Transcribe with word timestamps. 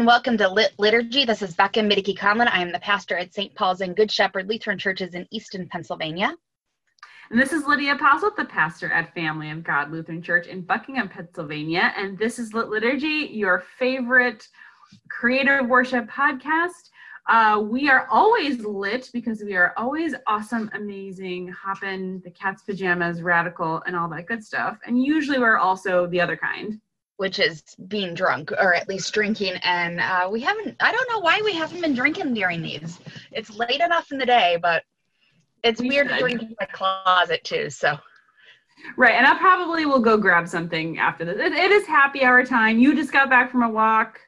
And 0.00 0.06
welcome 0.06 0.38
to 0.38 0.48
Lit 0.48 0.72
Liturgy. 0.78 1.26
This 1.26 1.42
is 1.42 1.54
Becca 1.54 1.80
Middicky 1.80 2.16
Conlon. 2.16 2.48
I 2.50 2.62
am 2.62 2.72
the 2.72 2.78
pastor 2.78 3.18
at 3.18 3.34
St. 3.34 3.54
Paul's 3.54 3.82
and 3.82 3.94
Good 3.94 4.10
Shepherd 4.10 4.48
Lutheran 4.48 4.78
Churches 4.78 5.12
in 5.12 5.28
Easton, 5.30 5.68
Pennsylvania. 5.68 6.34
And 7.30 7.38
this 7.38 7.52
is 7.52 7.66
Lydia 7.66 7.96
Posselt, 7.96 8.34
the 8.34 8.46
pastor 8.46 8.90
at 8.90 9.12
Family 9.12 9.50
of 9.50 9.62
God 9.62 9.92
Lutheran 9.92 10.22
Church 10.22 10.46
in 10.46 10.62
Buckingham, 10.62 11.10
Pennsylvania. 11.10 11.92
And 11.98 12.18
this 12.18 12.38
is 12.38 12.54
Lit 12.54 12.70
Liturgy, 12.70 13.28
your 13.30 13.62
favorite 13.78 14.48
creative 15.10 15.68
worship 15.68 16.08
podcast. 16.08 16.88
Uh, 17.28 17.62
we 17.62 17.90
are 17.90 18.06
always 18.10 18.64
lit 18.64 19.10
because 19.12 19.42
we 19.42 19.54
are 19.54 19.74
always 19.76 20.14
awesome, 20.26 20.70
amazing, 20.72 21.48
hopping 21.48 22.22
the 22.24 22.30
cat's 22.30 22.62
pajamas, 22.62 23.20
radical, 23.20 23.82
and 23.84 23.94
all 23.94 24.08
that 24.08 24.24
good 24.24 24.42
stuff. 24.42 24.78
And 24.86 25.04
usually 25.04 25.38
we're 25.38 25.58
also 25.58 26.06
the 26.06 26.22
other 26.22 26.38
kind 26.38 26.80
which 27.20 27.38
is 27.38 27.62
being 27.88 28.14
drunk 28.14 28.50
or 28.50 28.72
at 28.72 28.88
least 28.88 29.12
drinking. 29.12 29.52
And 29.62 30.00
uh, 30.00 30.26
we 30.32 30.40
haven't, 30.40 30.74
I 30.80 30.90
don't 30.90 31.06
know 31.10 31.18
why 31.18 31.42
we 31.44 31.52
haven't 31.52 31.82
been 31.82 31.94
drinking 31.94 32.32
during 32.32 32.62
these. 32.62 32.98
It's 33.30 33.50
late 33.50 33.82
enough 33.82 34.10
in 34.10 34.16
the 34.16 34.24
day, 34.24 34.56
but 34.62 34.84
it's 35.62 35.82
we 35.82 35.90
weird 35.90 36.08
should. 36.08 36.14
to 36.14 36.20
drink 36.20 36.40
in 36.40 36.54
my 36.58 36.64
closet 36.64 37.44
too. 37.44 37.68
So. 37.68 37.98
Right, 38.96 39.16
and 39.16 39.26
I 39.26 39.36
probably 39.36 39.84
will 39.84 40.00
go 40.00 40.16
grab 40.16 40.48
something 40.48 40.98
after 40.98 41.26
this. 41.26 41.36
it, 41.36 41.52
it 41.52 41.70
is 41.70 41.86
happy 41.86 42.24
hour 42.24 42.42
time. 42.42 42.78
You 42.78 42.94
just 42.94 43.12
got 43.12 43.28
back 43.28 43.52
from 43.52 43.64
a 43.64 43.68
walk. 43.68 44.18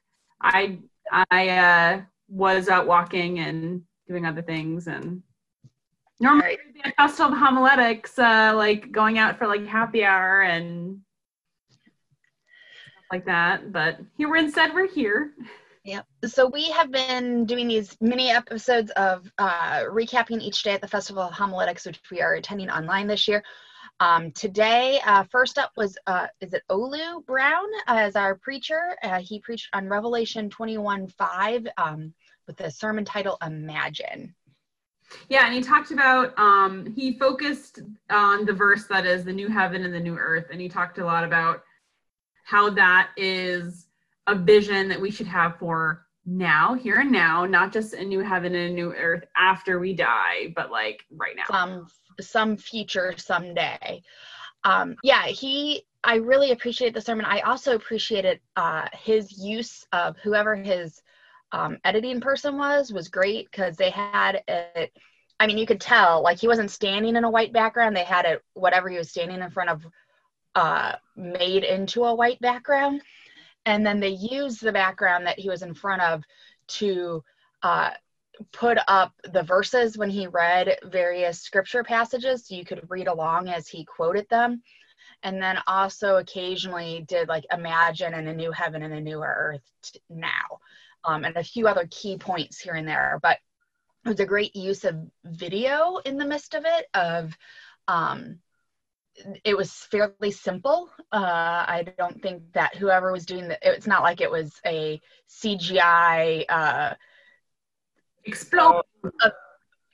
I 0.42 0.78
I 1.10 1.48
uh, 1.48 2.02
was 2.28 2.68
out 2.68 2.86
walking 2.86 3.38
and 3.38 3.80
doing 4.06 4.26
other 4.26 4.42
things, 4.42 4.86
and 4.86 5.22
normally 6.20 6.58
right. 6.84 6.94
festival 6.98 7.32
of 7.32 7.38
homiletics, 7.38 8.18
uh, 8.18 8.52
like 8.54 8.92
going 8.92 9.16
out 9.16 9.38
for 9.38 9.46
like 9.46 9.66
happy 9.66 10.04
hour 10.04 10.42
and 10.42 11.00
like 13.12 13.26
that. 13.26 13.70
But 13.70 13.98
here 14.16 14.28
we're 14.28 14.36
instead 14.36 14.74
we're 14.74 14.88
here. 14.88 15.32
Yep. 15.84 16.06
So 16.26 16.48
we 16.48 16.70
have 16.70 16.90
been 16.90 17.44
doing 17.44 17.68
these 17.68 17.96
mini 18.00 18.30
episodes 18.30 18.90
of 18.92 19.30
uh, 19.38 19.82
recapping 19.82 20.40
each 20.40 20.62
day 20.62 20.72
at 20.72 20.80
the 20.80 20.88
Festival 20.88 21.22
of 21.22 21.32
Homiletics, 21.32 21.84
which 21.84 22.00
we 22.10 22.22
are 22.22 22.34
attending 22.34 22.70
online 22.70 23.06
this 23.06 23.28
year. 23.28 23.42
Um, 24.00 24.30
today, 24.32 25.00
uh, 25.04 25.24
first 25.24 25.58
up 25.58 25.72
was 25.76 25.98
uh, 26.06 26.28
is 26.40 26.54
it 26.54 26.62
Olu 26.70 27.24
Brown 27.26 27.66
as 27.86 28.16
our 28.16 28.34
preacher? 28.34 28.96
Uh, 29.02 29.20
he 29.20 29.38
preached 29.40 29.68
on 29.74 29.88
Revelation 29.88 30.48
21 30.48 31.08
5 31.08 31.66
um, 31.76 32.14
with 32.46 32.56
the 32.56 32.70
sermon 32.70 33.04
title 33.04 33.36
Imagine. 33.44 34.34
Yeah, 35.28 35.44
and 35.44 35.54
he 35.54 35.60
talked 35.60 35.90
about 35.90 36.36
um, 36.38 36.94
he 36.96 37.18
focused 37.18 37.80
on 38.08 38.46
the 38.46 38.52
verse 38.52 38.86
that 38.86 39.04
is 39.04 39.24
the 39.24 39.32
new 39.32 39.48
heaven 39.48 39.84
and 39.84 39.92
the 39.92 40.00
new 40.00 40.16
earth, 40.16 40.46
and 40.50 40.60
he 40.60 40.68
talked 40.68 40.98
a 40.98 41.04
lot 41.04 41.22
about 41.22 41.62
how 42.42 42.70
that 42.70 43.10
is 43.16 43.86
a 44.26 44.34
vision 44.34 44.88
that 44.88 45.00
we 45.00 45.10
should 45.10 45.26
have 45.26 45.56
for 45.58 46.06
now, 46.24 46.74
here 46.74 47.00
and 47.00 47.10
now, 47.10 47.44
not 47.44 47.72
just 47.72 47.94
a 47.94 48.04
new 48.04 48.20
heaven 48.20 48.54
and 48.54 48.72
a 48.72 48.74
new 48.74 48.92
earth 48.92 49.24
after 49.36 49.78
we 49.78 49.94
die, 49.94 50.52
but 50.54 50.70
like 50.70 51.04
right 51.10 51.34
now. 51.36 51.44
Some 51.50 51.86
some 52.20 52.56
future 52.56 53.14
someday. 53.16 54.02
Um, 54.64 54.96
yeah, 55.02 55.26
he 55.26 55.84
I 56.04 56.16
really 56.16 56.52
appreciate 56.52 56.94
the 56.94 57.00
sermon. 57.00 57.24
I 57.24 57.40
also 57.40 57.74
appreciated 57.74 58.40
uh, 58.56 58.86
his 58.92 59.38
use 59.38 59.84
of 59.92 60.16
whoever 60.18 60.56
his 60.56 61.00
um, 61.52 61.78
editing 61.84 62.20
person 62.20 62.56
was 62.56 62.92
was 62.92 63.08
great 63.08 63.50
because 63.50 63.76
they 63.76 63.90
had 63.90 64.42
it. 64.48 64.92
I 65.38 65.46
mean, 65.46 65.58
you 65.58 65.66
could 65.66 65.80
tell 65.80 66.22
like 66.22 66.38
he 66.38 66.48
wasn't 66.48 66.70
standing 66.70 67.16
in 67.16 67.24
a 67.24 67.30
white 67.30 67.52
background. 67.52 67.96
They 67.96 68.04
had 68.04 68.24
it 68.24 68.42
whatever 68.54 68.88
he 68.88 68.98
was 68.98 69.10
standing 69.10 69.40
in 69.40 69.50
front 69.50 69.70
of 69.70 69.84
uh, 70.54 70.92
made 71.16 71.64
into 71.64 72.04
a 72.04 72.14
white 72.14 72.40
background. 72.40 73.02
And 73.64 73.86
then 73.86 74.00
they 74.00 74.08
used 74.08 74.60
the 74.60 74.72
background 74.72 75.26
that 75.26 75.38
he 75.38 75.48
was 75.48 75.62
in 75.62 75.74
front 75.74 76.02
of 76.02 76.22
to 76.68 77.22
uh, 77.62 77.90
put 78.52 78.78
up 78.88 79.12
the 79.32 79.42
verses 79.42 79.96
when 79.96 80.10
he 80.10 80.26
read 80.26 80.76
various 80.84 81.40
scripture 81.40 81.84
passages 81.84 82.46
so 82.46 82.54
you 82.54 82.64
could 82.64 82.84
read 82.88 83.06
along 83.06 83.48
as 83.48 83.68
he 83.68 83.84
quoted 83.84 84.28
them. 84.28 84.62
And 85.22 85.40
then 85.40 85.58
also 85.68 86.16
occasionally 86.16 87.04
did 87.06 87.28
like 87.28 87.44
imagine 87.52 88.14
in 88.14 88.26
a 88.26 88.34
new 88.34 88.50
heaven 88.50 88.82
and 88.82 88.94
a 88.94 89.00
new 89.00 89.22
earth 89.22 89.60
now. 90.10 90.58
Um, 91.04 91.24
and 91.24 91.36
a 91.36 91.44
few 91.44 91.66
other 91.66 91.88
key 91.90 92.16
points 92.16 92.60
here 92.60 92.74
and 92.74 92.86
there. 92.86 93.18
But 93.22 93.38
it 94.04 94.08
was 94.08 94.20
a 94.20 94.26
great 94.26 94.54
use 94.56 94.84
of 94.84 94.96
video 95.24 95.98
in 96.04 96.16
the 96.16 96.26
midst 96.26 96.54
of 96.54 96.64
it, 96.64 96.86
of 96.94 97.36
um, 97.86 98.38
it 99.44 99.56
was 99.56 99.70
fairly 99.72 100.30
simple. 100.30 100.90
Uh, 101.12 101.64
I 101.66 101.84
don't 101.98 102.20
think 102.22 102.52
that 102.52 102.76
whoever 102.76 103.12
was 103.12 103.26
doing 103.26 103.48
the, 103.48 103.58
it's 103.62 103.86
not 103.86 104.02
like 104.02 104.20
it 104.20 104.30
was 104.30 104.60
a 104.66 105.00
CGI. 105.28 106.44
Uh, 106.48 106.94
Explosion. 108.24 108.82
Uh, 109.22 109.30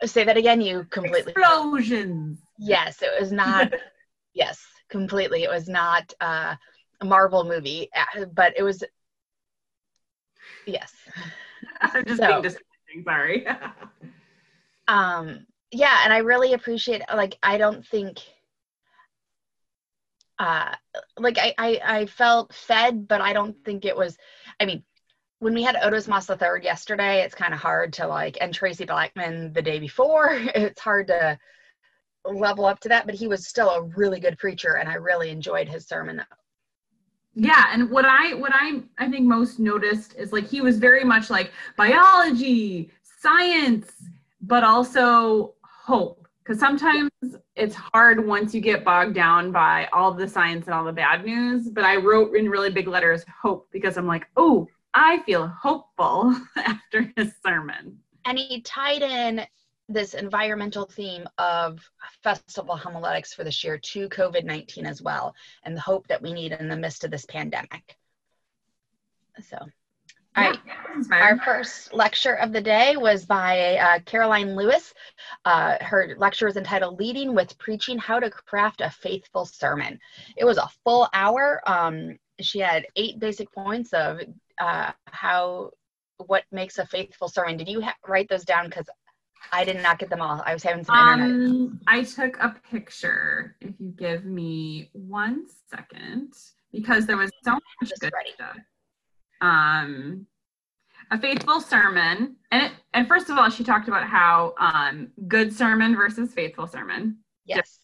say 0.04 0.24
that 0.24 0.36
again. 0.36 0.60
You 0.60 0.84
completely. 0.84 1.32
Explosions. 1.32 2.38
Yes, 2.58 3.02
it 3.02 3.10
was 3.18 3.32
not. 3.32 3.72
yes, 4.34 4.60
completely. 4.88 5.44
It 5.44 5.50
was 5.50 5.68
not 5.68 6.12
uh, 6.20 6.54
a 7.00 7.04
Marvel 7.04 7.44
movie, 7.44 7.88
uh, 7.96 8.26
but 8.26 8.54
it 8.56 8.62
was. 8.62 8.84
Yes. 10.66 10.92
I'm 11.80 12.04
just 12.04 12.20
so, 12.20 12.28
being 12.28 12.42
distracting. 12.42 13.04
Sorry. 13.04 13.46
um. 14.88 15.46
Yeah, 15.70 15.98
and 16.02 16.14
I 16.14 16.18
really 16.18 16.54
appreciate. 16.54 17.02
Like, 17.14 17.36
I 17.42 17.58
don't 17.58 17.86
think 17.86 18.20
uh, 20.38 20.74
like 21.18 21.38
I, 21.38 21.54
I, 21.58 21.80
I 21.84 22.06
felt 22.06 22.52
fed, 22.52 23.08
but 23.08 23.20
I 23.20 23.32
don't 23.32 23.56
think 23.64 23.84
it 23.84 23.96
was. 23.96 24.16
I 24.60 24.66
mean, 24.66 24.82
when 25.40 25.54
we 25.54 25.62
had 25.62 25.76
Otis 25.82 26.08
Moss 26.08 26.26
the 26.26 26.36
third 26.36 26.64
yesterday, 26.64 27.22
it's 27.22 27.34
kind 27.34 27.54
of 27.54 27.60
hard 27.60 27.92
to 27.94 28.06
like, 28.06 28.38
and 28.40 28.56
Traci 28.56 28.86
Blackmon 28.86 29.52
the 29.54 29.62
day 29.62 29.78
before, 29.78 30.30
it's 30.54 30.80
hard 30.80 31.08
to 31.08 31.38
level 32.24 32.66
up 32.66 32.80
to 32.80 32.88
that. 32.88 33.06
But 33.06 33.14
he 33.14 33.26
was 33.26 33.46
still 33.46 33.70
a 33.70 33.82
really 33.82 34.20
good 34.20 34.38
preacher, 34.38 34.74
and 34.74 34.88
I 34.88 34.94
really 34.94 35.30
enjoyed 35.30 35.68
his 35.68 35.86
sermon. 35.86 36.22
Yeah, 37.34 37.66
and 37.72 37.90
what 37.90 38.04
I 38.04 38.34
what 38.34 38.52
I 38.54 38.82
I 38.98 39.08
think 39.10 39.26
most 39.26 39.58
noticed 39.58 40.14
is 40.16 40.32
like 40.32 40.48
he 40.48 40.60
was 40.60 40.78
very 40.78 41.04
much 41.04 41.30
like 41.30 41.52
biology, 41.76 42.90
science, 43.20 43.90
but 44.40 44.62
also 44.62 45.54
hope 45.62 46.27
because 46.48 46.58
sometimes 46.58 47.10
it's 47.56 47.74
hard 47.74 48.26
once 48.26 48.54
you 48.54 48.62
get 48.62 48.82
bogged 48.82 49.14
down 49.14 49.52
by 49.52 49.86
all 49.92 50.14
the 50.14 50.26
science 50.26 50.64
and 50.64 50.74
all 50.74 50.82
the 50.82 50.92
bad 50.92 51.22
news. 51.22 51.68
But 51.68 51.84
I 51.84 51.96
wrote 51.96 52.34
in 52.34 52.48
really 52.48 52.70
big 52.70 52.88
letters 52.88 53.22
hope 53.42 53.68
because 53.70 53.98
I'm 53.98 54.06
like, 54.06 54.26
oh, 54.34 54.66
I 54.94 55.18
feel 55.24 55.46
hopeful 55.46 56.34
after 56.56 57.12
his 57.16 57.34
sermon. 57.44 57.98
And 58.24 58.38
he 58.38 58.62
tied 58.62 59.02
in 59.02 59.46
this 59.90 60.14
environmental 60.14 60.86
theme 60.86 61.28
of 61.36 61.80
festival 62.22 62.76
homiletics 62.76 63.34
for 63.34 63.44
this 63.44 63.62
year 63.62 63.76
to 63.76 64.08
COVID 64.08 64.44
19 64.44 64.86
as 64.86 65.02
well, 65.02 65.34
and 65.64 65.76
the 65.76 65.82
hope 65.82 66.06
that 66.08 66.22
we 66.22 66.32
need 66.32 66.52
in 66.52 66.68
the 66.68 66.76
midst 66.76 67.04
of 67.04 67.10
this 67.10 67.26
pandemic. 67.26 67.96
So 69.50 69.58
right. 70.38 70.58
Our 71.10 71.38
first 71.38 71.94
lecture 71.94 72.34
of 72.34 72.52
the 72.52 72.60
day 72.60 72.96
was 72.96 73.24
by 73.24 73.76
uh, 73.76 73.98
Karoline 74.00 74.56
Lewis. 74.56 74.94
Uh, 75.44 75.76
her 75.80 76.14
lecture 76.18 76.46
was 76.46 76.56
entitled 76.56 76.98
Leading 76.98 77.34
with 77.34 77.56
Preaching 77.58 77.98
How 77.98 78.18
to 78.18 78.30
Craft 78.30 78.80
a 78.80 78.90
Faithful 78.90 79.44
Sermon. 79.44 79.98
It 80.36 80.44
was 80.44 80.58
a 80.58 80.68
full 80.84 81.08
hour. 81.12 81.62
Um, 81.66 82.18
she 82.40 82.58
had 82.58 82.86
eight 82.96 83.18
basic 83.18 83.52
points 83.52 83.92
of 83.92 84.20
uh, 84.58 84.92
how, 85.06 85.70
what 86.18 86.44
makes 86.52 86.78
a 86.78 86.86
faithful 86.86 87.28
sermon. 87.28 87.56
Did 87.56 87.68
you 87.68 87.80
ha- 87.80 87.96
write 88.06 88.28
those 88.28 88.44
down? 88.44 88.66
Because 88.66 88.88
I 89.52 89.64
did 89.64 89.82
not 89.82 89.98
get 89.98 90.10
them 90.10 90.20
all. 90.20 90.42
I 90.44 90.52
was 90.52 90.62
having 90.62 90.84
some 90.84 90.96
um, 90.96 91.20
internet. 91.20 91.78
I 91.86 92.02
took 92.02 92.36
a 92.38 92.56
picture. 92.70 93.56
If 93.60 93.74
you 93.78 93.92
give 93.96 94.24
me 94.24 94.90
one 94.92 95.46
second, 95.70 96.34
because 96.72 97.06
there 97.06 97.16
was 97.16 97.30
so 97.44 97.52
much 97.52 97.92
good 98.00 98.12
ready. 98.12 98.32
stuff 98.34 98.56
um, 99.40 100.26
a 101.10 101.18
faithful 101.18 101.60
sermon. 101.60 102.36
And 102.50 102.62
it, 102.64 102.72
and 102.94 103.08
first 103.08 103.30
of 103.30 103.38
all, 103.38 103.50
she 103.50 103.64
talked 103.64 103.88
about 103.88 104.06
how 104.06 104.54
um, 104.58 105.08
good 105.26 105.52
sermon 105.52 105.96
versus 105.96 106.32
faithful 106.32 106.66
sermon. 106.66 107.18
Yes. 107.44 107.80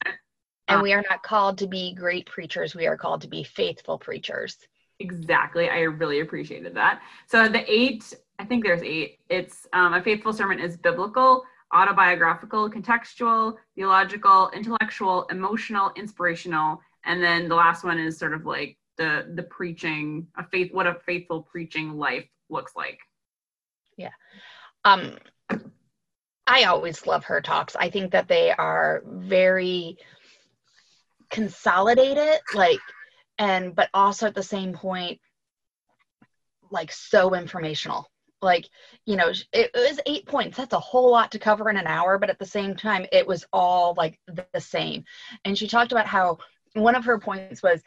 And 0.68 0.78
um, 0.78 0.82
we 0.82 0.92
are 0.92 1.04
not 1.10 1.22
called 1.22 1.58
to 1.58 1.66
be 1.66 1.94
great 1.94 2.26
preachers. 2.26 2.74
We 2.74 2.86
are 2.86 2.96
called 2.96 3.20
to 3.22 3.28
be 3.28 3.44
faithful 3.44 3.98
preachers. 3.98 4.56
Exactly. 5.00 5.68
I 5.68 5.80
really 5.80 6.20
appreciated 6.20 6.74
that. 6.74 7.00
So 7.26 7.48
the 7.48 7.70
eight, 7.70 8.14
I 8.38 8.44
think 8.44 8.64
there's 8.64 8.82
eight. 8.82 9.18
It's 9.28 9.66
um, 9.72 9.94
a 9.94 10.02
faithful 10.02 10.32
sermon 10.32 10.60
is 10.60 10.76
biblical, 10.76 11.44
autobiographical, 11.74 12.70
contextual, 12.70 13.56
theological, 13.74 14.50
intellectual, 14.54 15.24
emotional, 15.30 15.90
inspirational, 15.96 16.80
and 17.04 17.22
then 17.22 17.48
the 17.48 17.54
last 17.54 17.84
one 17.84 17.98
is 17.98 18.16
sort 18.16 18.32
of 18.32 18.46
like 18.46 18.78
the 18.96 19.32
the 19.34 19.42
preaching 19.42 20.26
a 20.36 20.44
faith 20.44 20.72
what 20.72 20.86
a 20.86 20.94
faithful 21.06 21.42
preaching 21.42 21.98
life 21.98 22.26
looks 22.48 22.72
like. 22.76 22.98
Yeah. 23.96 24.10
Um 24.84 25.18
i 26.46 26.64
always 26.64 27.06
love 27.06 27.24
her 27.24 27.40
talks. 27.40 27.76
I 27.76 27.90
think 27.90 28.12
that 28.12 28.28
they 28.28 28.50
are 28.52 29.02
very 29.06 29.96
consolidated 31.30 32.38
like 32.54 32.80
and 33.38 33.74
but 33.74 33.88
also 33.92 34.26
at 34.26 34.34
the 34.34 34.42
same 34.42 34.72
point 34.72 35.20
like 36.70 36.92
so 36.92 37.34
informational. 37.34 38.10
Like 38.42 38.68
you 39.06 39.16
know 39.16 39.32
it, 39.52 39.70
was 39.74 40.00
eight 40.06 40.26
points. 40.26 40.56
That's 40.56 40.74
a 40.74 40.80
whole 40.80 41.10
lot 41.10 41.32
to 41.32 41.38
cover 41.38 41.70
in 41.70 41.76
an 41.76 41.86
hour 41.86 42.18
but 42.18 42.30
at 42.30 42.38
the 42.38 42.46
same 42.46 42.76
time 42.76 43.06
it 43.10 43.26
was 43.26 43.46
all 43.52 43.94
like 43.96 44.18
the 44.26 44.60
same. 44.60 45.04
And 45.44 45.56
she 45.56 45.66
talked 45.66 45.92
about 45.92 46.06
how 46.06 46.38
one 46.74 46.94
of 46.94 47.04
her 47.04 47.18
points 47.18 47.62
was 47.62 47.82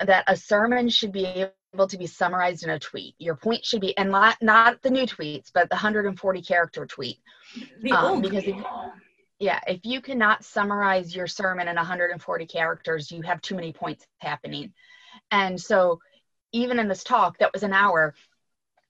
that 0.00 0.24
a 0.26 0.36
sermon 0.36 0.88
should 0.88 1.12
be 1.12 1.26
able 1.74 1.86
to 1.88 1.98
be 1.98 2.06
summarized 2.06 2.64
in 2.64 2.70
a 2.70 2.78
tweet. 2.78 3.14
Your 3.18 3.36
point 3.36 3.64
should 3.64 3.80
be 3.80 3.96
and 3.96 4.10
not 4.10 4.36
not 4.42 4.82
the 4.82 4.90
new 4.90 5.06
tweets 5.06 5.50
but 5.52 5.68
the 5.68 5.76
140 5.76 6.42
character 6.42 6.86
tweet. 6.86 7.18
The 7.82 7.92
um, 7.92 8.20
because 8.20 8.44
if, 8.44 8.56
yeah 9.38 9.60
if 9.66 9.80
you 9.84 10.00
cannot 10.00 10.44
summarize 10.44 11.14
your 11.14 11.26
sermon 11.26 11.68
in 11.68 11.76
140 11.76 12.46
characters 12.46 13.10
you 13.10 13.22
have 13.22 13.40
too 13.40 13.54
many 13.54 13.72
points 13.72 14.06
happening. 14.18 14.72
And 15.30 15.60
so 15.60 16.00
even 16.52 16.78
in 16.78 16.88
this 16.88 17.04
talk 17.04 17.38
that 17.38 17.52
was 17.52 17.62
an 17.62 17.72
hour 17.72 18.14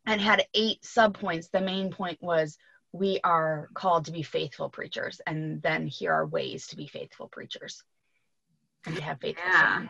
and 0.07 0.21
had 0.21 0.47
eight 0.55 0.83
subpoints. 0.83 1.51
The 1.51 1.61
main 1.61 1.91
point 1.91 2.23
was 2.23 2.57
we 2.93 3.21
are 3.25 3.69
called 3.75 4.07
to 4.07 4.13
be 4.13 4.23
faithful 4.23 4.71
preachers, 4.71 5.21
and 5.27 5.61
then 5.61 5.87
here 5.87 6.13
are 6.13 6.27
ways 6.27 6.69
to 6.69 6.77
be 6.77 6.87
faithful 6.87 7.29
preachers. 7.29 7.83
And 8.87 8.97
to 8.97 9.03
have 9.03 9.21
faithful 9.21 9.45
yeah. 9.45 9.87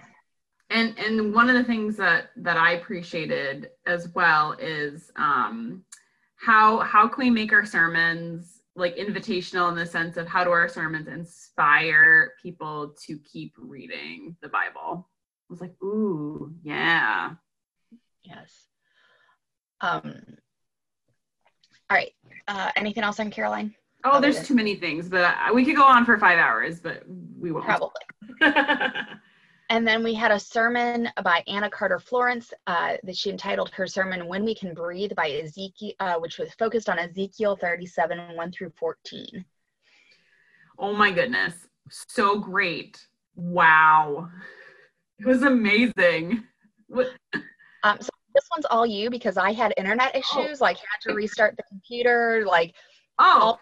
And 0.71 0.99
and 0.99 1.33
one 1.33 1.49
of 1.49 1.55
the 1.55 1.65
things 1.65 1.97
that 1.97 2.31
that 2.37 2.57
I 2.57 2.73
appreciated 2.73 3.71
as 3.87 4.09
well 4.15 4.53
is 4.53 5.11
um, 5.17 5.85
how 6.37 6.81
how 6.81 7.07
can 7.09 7.25
we 7.25 7.31
make 7.31 7.53
our 7.53 7.65
sermons 7.65 8.63
like 8.75 8.97
invitational 8.97 9.71
in 9.71 9.77
the 9.77 9.87
sense 9.87 10.17
of 10.17 10.27
how 10.27 10.45
do 10.45 10.51
our 10.51 10.69
sermons 10.69 11.09
inspire 11.09 12.33
people 12.43 12.95
to 13.07 13.19
keep 13.21 13.55
reading 13.59 14.37
the 14.43 14.49
Bible? 14.49 15.09
I 15.49 15.53
was 15.53 15.61
like, 15.61 15.75
ooh, 15.83 16.53
yeah. 16.63 17.35
Yes. 18.25 18.67
Um, 19.81 20.37
all 21.89 21.97
right. 21.97 22.13
Uh, 22.49 22.71
anything 22.77 23.05
else 23.05 23.21
on 23.21 23.31
Karoline 23.31 23.73
Oh, 24.09 24.21
there's 24.21 24.47
too 24.47 24.55
many 24.55 24.77
things, 24.77 25.09
but 25.09 25.35
we 25.53 25.65
could 25.65 25.75
go 25.75 25.85
on 25.85 26.05
for 26.05 26.17
five 26.17 26.39
hours, 26.39 26.79
but 26.79 27.03
we 27.41 27.51
won't. 27.51 27.65
Probably. 27.65 27.91
and 29.71 29.87
then 29.87 30.03
we 30.03 30.15
had 30.15 30.31
a 30.31 30.39
sermon 30.39 31.09
by 31.25 31.43
Anna 31.47 31.69
Carter 31.69 31.99
Florence 31.99 32.53
uh, 32.67 32.97
that 33.03 33.17
she 33.17 33.31
entitled 33.31 33.71
her 33.71 33.87
sermon 33.87 34.27
"When 34.27 34.45
We 34.45 34.55
Can 34.55 34.75
Breathe" 34.75 35.13
by 35.17 35.31
Ezekiel, 35.31 35.93
uh, 36.01 36.15
which 36.17 36.39
was 36.39 36.53
focused 36.55 36.89
on 36.89 36.99
Ezekiel 36.99 37.57
37 37.57 38.37
1 38.37 38.53
through 38.53 38.73
14. 38.79 39.45
Oh 40.79 40.93
my 40.93 41.11
goodness, 41.11 41.55
so 42.09 42.39
great! 42.39 43.07
Wow, 43.35 44.29
it 45.19 45.27
was 45.27 45.43
amazing. 45.43 46.45
Um, 47.83 47.99
so 48.01 48.09
this 48.35 48.45
one's 48.55 48.67
all 48.67 48.87
you 48.87 49.11
because 49.11 49.37
I 49.37 49.53
had 49.53 49.73
internet 49.77 50.13
oh. 50.15 50.19
issues, 50.19 50.61
oh. 50.61 50.65
like 50.65 50.77
had 50.77 51.09
to 51.09 51.15
restart 51.15 51.57
the 51.57 51.63
computer, 51.65 52.45
like 52.47 52.75
oh, 53.19 53.41
all 53.41 53.61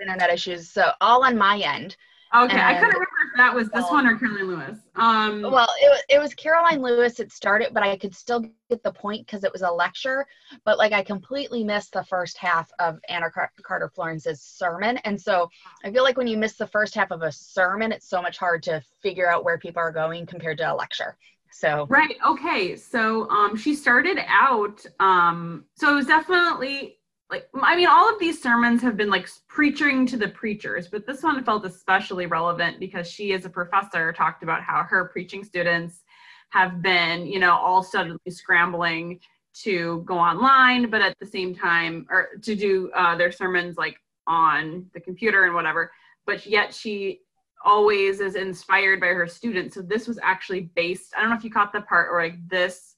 internet 0.00 0.30
issues. 0.30 0.70
So 0.70 0.90
all 1.00 1.24
on 1.24 1.36
my 1.36 1.58
end. 1.58 1.96
Okay, 2.34 2.52
and, 2.52 2.60
I 2.60 2.74
couldn't 2.74 2.88
remember 2.88 3.06
that 3.36 3.54
was 3.54 3.68
this 3.70 3.84
one 3.90 4.06
or 4.06 4.16
Karoline 4.18 4.48
Lewis. 4.48 4.78
Um, 4.96 5.42
well, 5.42 5.68
it 5.80 5.90
was 5.90 6.02
it 6.08 6.18
was 6.18 6.34
Karoline 6.34 6.80
Lewis. 6.80 7.20
It 7.20 7.32
started, 7.32 7.72
but 7.72 7.82
I 7.82 7.96
could 7.96 8.14
still 8.14 8.40
get 8.40 8.82
the 8.82 8.92
point 8.92 9.26
because 9.26 9.44
it 9.44 9.52
was 9.52 9.62
a 9.62 9.70
lecture. 9.70 10.26
But 10.64 10.78
like 10.78 10.92
I 10.92 11.02
completely 11.02 11.64
missed 11.64 11.92
the 11.92 12.04
first 12.04 12.38
half 12.38 12.70
of 12.78 12.98
Anna 13.08 13.30
Carter 13.62 13.90
Florence's 13.94 14.40
sermon, 14.40 14.98
and 14.98 15.20
so 15.20 15.48
I 15.84 15.90
feel 15.90 16.02
like 16.02 16.16
when 16.16 16.26
you 16.26 16.36
miss 16.36 16.56
the 16.56 16.66
first 16.66 16.94
half 16.94 17.10
of 17.10 17.22
a 17.22 17.32
sermon, 17.32 17.92
it's 17.92 18.08
so 18.08 18.22
much 18.22 18.38
hard 18.38 18.62
to 18.64 18.82
figure 19.02 19.30
out 19.30 19.44
where 19.44 19.58
people 19.58 19.80
are 19.80 19.92
going 19.92 20.26
compared 20.26 20.58
to 20.58 20.72
a 20.72 20.74
lecture. 20.74 21.16
So 21.52 21.86
right, 21.88 22.16
okay. 22.26 22.76
So 22.76 23.28
um, 23.30 23.56
she 23.56 23.74
started 23.74 24.18
out. 24.26 24.84
Um, 25.00 25.64
so 25.76 25.92
it 25.92 25.94
was 25.94 26.06
definitely 26.06 26.98
like 27.30 27.48
I 27.54 27.76
mean, 27.76 27.88
all 27.88 28.12
of 28.12 28.20
these 28.20 28.40
sermons 28.40 28.82
have 28.82 28.96
been 28.96 29.10
like 29.10 29.28
preaching 29.48 30.06
to 30.06 30.16
the 30.16 30.28
preachers, 30.28 30.88
but 30.88 31.06
this 31.06 31.22
one 31.22 31.42
felt 31.44 31.64
especially 31.64 32.26
relevant 32.26 32.78
because 32.78 33.10
she, 33.10 33.32
as 33.32 33.44
a 33.44 33.50
professor, 33.50 34.12
talked 34.12 34.42
about 34.42 34.62
how 34.62 34.84
her 34.84 35.06
preaching 35.06 35.42
students 35.42 36.04
have 36.50 36.80
been, 36.82 37.26
you 37.26 37.40
know, 37.40 37.54
all 37.54 37.82
suddenly 37.82 38.30
scrambling 38.30 39.18
to 39.62 40.02
go 40.06 40.16
online, 40.16 40.88
but 40.88 41.02
at 41.02 41.16
the 41.18 41.26
same 41.26 41.54
time, 41.54 42.06
or 42.10 42.28
to 42.42 42.54
do 42.54 42.90
uh, 42.94 43.16
their 43.16 43.32
sermons 43.32 43.76
like 43.76 43.96
on 44.26 44.86
the 44.94 45.00
computer 45.00 45.44
and 45.44 45.54
whatever. 45.54 45.90
But 46.26 46.46
yet 46.46 46.72
she 46.72 47.20
always 47.64 48.20
is 48.20 48.36
inspired 48.36 49.00
by 49.00 49.08
her 49.08 49.26
students. 49.26 49.74
So 49.74 49.82
this 49.82 50.06
was 50.06 50.18
actually 50.22 50.70
based, 50.76 51.12
I 51.16 51.20
don't 51.20 51.30
know 51.30 51.36
if 51.36 51.42
you 51.42 51.50
caught 51.50 51.72
the 51.72 51.80
part 51.80 52.12
where 52.12 52.22
like 52.22 52.48
this 52.48 52.94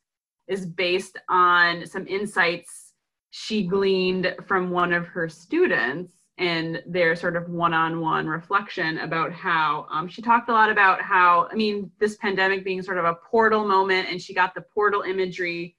is 0.48 0.66
based 0.66 1.16
on 1.28 1.86
some 1.86 2.06
insights 2.06 2.87
she 3.30 3.66
gleaned 3.66 4.34
from 4.46 4.70
one 4.70 4.92
of 4.92 5.06
her 5.06 5.28
students 5.28 6.12
and 6.38 6.82
their 6.86 7.16
sort 7.16 7.36
of 7.36 7.48
one-on-one 7.50 8.26
reflection 8.28 8.98
about 8.98 9.32
how 9.32 9.86
um, 9.90 10.08
she 10.08 10.22
talked 10.22 10.48
a 10.48 10.52
lot 10.52 10.70
about 10.70 11.00
how 11.02 11.48
i 11.50 11.54
mean 11.54 11.90
this 11.98 12.16
pandemic 12.16 12.64
being 12.64 12.82
sort 12.82 12.98
of 12.98 13.04
a 13.04 13.14
portal 13.14 13.66
moment 13.66 14.08
and 14.08 14.20
she 14.20 14.32
got 14.32 14.54
the 14.54 14.60
portal 14.60 15.02
imagery 15.02 15.76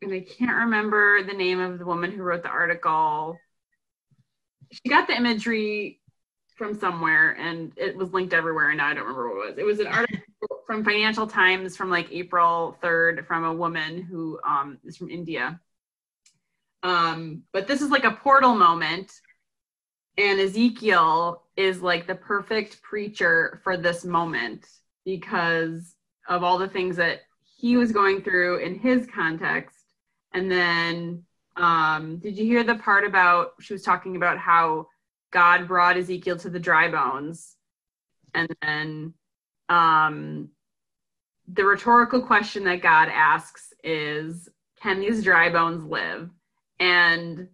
and 0.00 0.12
i 0.12 0.20
can't 0.20 0.56
remember 0.56 1.22
the 1.22 1.34
name 1.34 1.60
of 1.60 1.78
the 1.78 1.84
woman 1.84 2.10
who 2.10 2.22
wrote 2.22 2.42
the 2.42 2.48
article 2.48 3.38
she 4.72 4.88
got 4.88 5.06
the 5.06 5.16
imagery 5.16 6.00
from 6.56 6.78
somewhere 6.78 7.36
and 7.38 7.72
it 7.76 7.96
was 7.96 8.12
linked 8.12 8.32
everywhere 8.32 8.70
and 8.70 8.78
now 8.78 8.88
I 8.88 8.94
don't 8.94 9.04
remember 9.04 9.28
what 9.28 9.48
it 9.48 9.50
was. 9.50 9.58
It 9.58 9.64
was 9.64 9.80
an 9.80 9.86
article 9.88 10.20
from 10.66 10.84
Financial 10.84 11.26
Times 11.26 11.76
from 11.76 11.90
like 11.90 12.10
April 12.10 12.76
3rd 12.82 13.26
from 13.26 13.44
a 13.44 13.52
woman 13.52 14.02
who 14.02 14.38
um, 14.46 14.78
is 14.84 14.96
from 14.96 15.10
India. 15.10 15.60
Um, 16.82 17.42
but 17.52 17.66
this 17.66 17.80
is 17.80 17.90
like 17.90 18.04
a 18.04 18.12
portal 18.12 18.54
moment 18.54 19.12
and 20.18 20.40
Ezekiel 20.40 21.44
is 21.56 21.80
like 21.80 22.06
the 22.06 22.14
perfect 22.14 22.82
preacher 22.82 23.60
for 23.62 23.76
this 23.76 24.04
moment 24.04 24.66
because 25.04 25.94
of 26.28 26.42
all 26.42 26.58
the 26.58 26.68
things 26.68 26.96
that 26.96 27.20
he 27.56 27.76
was 27.76 27.92
going 27.92 28.22
through 28.22 28.58
in 28.58 28.78
his 28.78 29.06
context. 29.06 29.78
And 30.34 30.50
then 30.50 31.22
um, 31.56 32.18
did 32.18 32.36
you 32.36 32.44
hear 32.44 32.64
the 32.64 32.74
part 32.76 33.06
about 33.06 33.52
she 33.60 33.72
was 33.72 33.82
talking 33.82 34.16
about 34.16 34.38
how 34.38 34.86
God 35.32 35.66
brought 35.66 35.96
Ezekiel 35.96 36.36
to 36.38 36.50
the 36.50 36.60
dry 36.60 36.88
bones. 36.88 37.56
And 38.34 38.48
then 38.62 39.14
um, 39.68 40.50
the 41.48 41.64
rhetorical 41.64 42.22
question 42.22 42.64
that 42.64 42.82
God 42.82 43.08
asks 43.08 43.72
is 43.82 44.48
Can 44.80 45.00
these 45.00 45.24
dry 45.24 45.50
bones 45.50 45.84
live? 45.84 46.30
And 46.82 47.48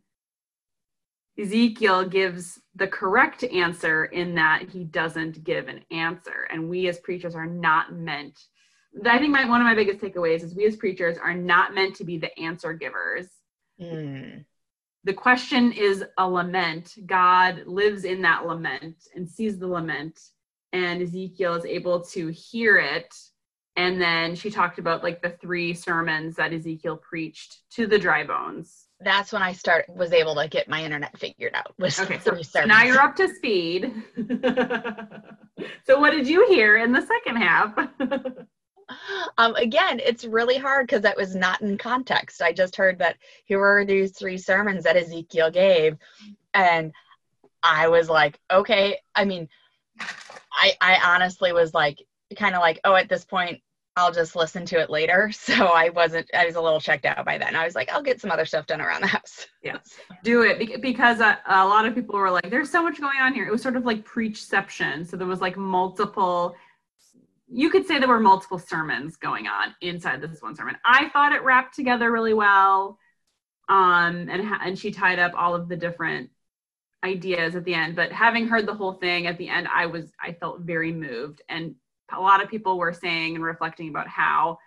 Ezekiel 1.39 2.09
gives 2.09 2.59
the 2.75 2.89
correct 2.89 3.45
answer 3.45 4.07
in 4.07 4.35
that 4.35 4.69
he 4.71 4.85
doesn't 4.85 5.45
give 5.45 5.69
an 5.69 5.85
answer. 5.91 6.49
And 6.51 6.69
we 6.69 6.89
as 6.89 6.99
preachers 6.99 7.35
are 7.35 7.47
not 7.47 7.93
meant, 7.93 8.39
I 9.05 9.19
think 9.19 9.31
my, 9.31 9.45
one 9.45 9.61
of 9.61 9.67
my 9.67 9.75
biggest 9.75 10.01
takeaways 10.01 10.43
is 10.43 10.55
we 10.55 10.67
as 10.67 10.77
preachers 10.77 11.19
are 11.19 11.35
not 11.35 11.75
meant 11.75 11.95
to 11.97 12.05
be 12.05 12.19
the 12.19 12.37
answer 12.39 12.73
givers. 12.73 13.27
Mm 13.81 14.45
the 15.05 15.15
question 15.15 15.73
is 15.73 16.05
a 16.19 16.29
lament. 16.29 16.97
God 17.07 17.63
lives 17.67 18.05
in 18.05 18.21
that 18.23 18.47
lament 18.47 19.09
and 19.15 19.27
sees 19.27 19.59
the 19.59 19.67
lament, 19.67 20.21
and 20.75 21.01
Ezekiel 21.01 21.55
is 21.55 21.65
able 21.65 22.03
to 22.07 22.29
hear 22.29 22.77
it. 22.77 23.15
And 23.77 23.99
then 23.99 24.35
she 24.35 24.51
talked 24.51 24.79
about 24.79 25.03
like 25.05 25.23
the 25.23 25.31
three 25.31 25.73
sermons 25.73 26.37
that 26.37 26.53
Ezekiel 26.53 26.99
preached 26.99 27.61
to 27.71 27.87
the 27.87 27.99
dry 27.99 28.25
bones. 28.25 28.88
That's 29.01 29.33
when 29.33 29.43
I 29.43 29.53
start 29.53 29.87
was 29.89 30.13
able 30.13 30.35
to 30.35 30.49
get 30.49 30.69
my 30.69 30.83
internet 30.83 31.17
figured 31.19 31.55
out. 31.55 31.73
Was 31.79 32.01
okay, 32.01 32.19
so, 32.23 32.41
so 32.43 32.65
now 32.65 32.83
you're 32.83 33.01
up 33.01 33.15
to 33.17 33.33
speed. 33.35 33.93
so 35.87 36.01
what 36.01 36.11
did 36.11 36.27
you 36.27 36.47
hear 36.49 36.79
in 36.79 36.93
the 36.93 37.07
second 37.07 37.37
half? 37.37 37.79
um, 39.39 39.55
again, 39.55 40.01
it's 40.05 40.25
really 40.25 40.59
hard 40.59 40.87
because 40.87 41.03
that 41.03 41.17
was 41.17 41.37
not 41.37 41.63
in 41.63 41.79
context. 41.79 42.43
I 42.43 42.53
just 42.53 42.75
heard 42.75 42.99
that 42.99 43.17
here 43.45 43.61
were 43.61 43.85
these 43.85 44.13
three 44.13 44.39
sermons 44.39 44.85
that 44.85 44.97
Ezekiel 44.97 45.51
gave, 45.51 45.97
and 46.55 46.93
I 47.63 47.89
was 47.89 48.09
like, 48.09 48.39
okay. 48.51 48.99
I 49.15 49.25
mean, 49.25 49.49
I 50.53 50.73
I 50.81 51.15
honestly 51.15 51.53
was 51.53 51.73
like, 51.73 52.03
kind 52.37 52.55
of 52.55 52.61
like, 52.61 52.81
oh, 52.85 52.95
at 52.95 53.09
this 53.09 53.25
point, 53.25 53.61
I'll 53.99 54.13
just 54.13 54.37
listen 54.37 54.65
to 54.67 54.79
it 54.79 54.91
later. 54.91 55.31
So 55.49 55.67
I 55.67 55.89
wasn't, 55.89 56.29
I 56.35 56.45
was 56.45 56.57
a 56.57 56.61
little 56.61 56.81
checked 56.81 57.07
out 57.07 57.25
by 57.25 57.39
then. 57.39 57.57
I 57.57 57.65
was 57.65 57.75
like, 57.75 57.91
I'll 57.91 58.03
get 58.03 58.21
some 58.21 58.31
other 58.31 58.45
stuff 58.45 58.67
done 58.67 58.83
around 58.83 59.01
the 59.01 59.07
house. 59.07 59.47
Yeah, 59.63 59.79
do 60.23 60.43
it 60.43 60.81
because 60.81 61.21
a, 61.21 61.39
a 61.49 61.67
lot 61.67 61.85
of 61.85 61.95
people 61.95 62.19
were 62.19 62.31
like, 62.31 62.49
there's 62.49 62.71
so 62.71 62.83
much 62.83 63.01
going 63.01 63.19
on 63.19 63.35
here. 63.35 63.47
It 63.47 63.51
was 63.51 63.63
sort 63.63 63.77
of 63.77 63.85
like 63.85 64.05
preachception. 64.05 65.05
So 65.05 65.17
there 65.17 65.27
was 65.27 65.41
like 65.41 65.57
multiple 65.57 66.55
you 67.49 67.71
could 67.71 67.87
say 67.87 67.99
there 67.99 68.09
were 68.09 68.21
multiple 68.21 68.59
sermons 68.59 69.17
going 69.17 69.47
on 69.47 69.75
inside 69.81 70.21
this 70.21 70.43
one 70.43 70.55
sermon. 70.55 70.77
I 70.85 71.09
thought 71.09 71.33
it 71.33 71.43
wrapped 71.43 71.75
together 71.75 72.13
really 72.13 72.35
well. 72.35 72.99
Um, 73.69 74.29
and, 74.31 74.43
and 74.63 74.79
she 74.79 74.91
tied 74.91 75.19
up 75.19 75.33
all 75.35 75.55
of 75.55 75.69
the 75.69 75.77
different 75.77 76.31
ideas 77.05 77.55
at 77.55 77.65
the 77.65 77.75
end, 77.75 77.97
but 77.97 78.13
having 78.13 78.49
heard 78.49 78.67
the 78.67 78.75
whole 78.75 78.95
thing 78.95 79.27
at 79.27 79.39
the 79.39 79.49
end, 79.49 79.69
I 79.73 79.87
was, 79.87 80.13
I 80.21 80.33
felt 80.33 80.61
very 80.61 80.93
moved. 80.93 81.43
And 81.49 81.75
a 82.13 82.21
lot 82.21 82.43
of 82.43 82.51
people 82.51 82.79
were 82.79 82.93
saying 82.93 83.35
and 83.35 83.45
reflecting 83.45 83.89
about 83.89 84.09
how 84.09 84.59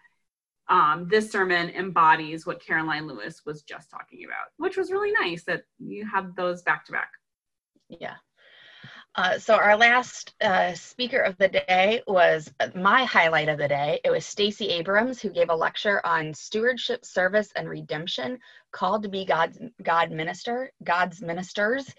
um, 0.70 1.08
this 1.10 1.32
sermon 1.32 1.70
embodies 1.72 2.46
what 2.46 2.64
Karoline 2.64 3.08
Lewis 3.08 3.42
was 3.46 3.64
just 3.64 3.90
talking 3.90 4.24
about, 4.26 4.48
which 4.58 4.78
was 4.78 4.92
really 4.92 5.12
nice 5.12 5.44
that 5.44 5.64
you 5.80 6.08
had 6.08 6.36
those 6.36 6.62
back 6.62 6.86
to 6.86 6.92
back. 6.92 7.12
Yeah. 7.90 8.16
Uh, 9.16 9.38
so 9.38 9.56
our 9.56 9.76
last 9.76 10.34
uh, 10.40 10.74
speaker 10.74 11.20
of 11.20 11.38
the 11.38 11.50
day 11.50 12.02
was 12.08 12.50
my 12.74 13.04
highlight 13.04 13.50
of 13.50 13.58
the 13.58 13.68
day. 13.68 14.00
It 14.06 14.10
was 14.10 14.26
Stacey 14.26 14.70
Abrams 14.70 15.22
who 15.22 15.30
gave 15.30 15.50
a 15.50 15.56
lecture 15.56 16.00
on 16.06 16.34
stewardship, 16.34 17.04
service, 17.04 17.52
and 17.58 17.68
redemption, 17.68 18.40
called 18.72 19.04
to 19.04 19.10
be 19.10 19.26
God's 19.26 19.60
God 19.84 20.12
minister, 20.12 20.72
God's 20.84 21.22
ministers. 21.22 21.94